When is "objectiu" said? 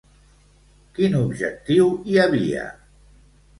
1.19-1.93